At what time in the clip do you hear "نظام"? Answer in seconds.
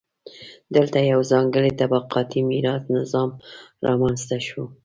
2.97-3.29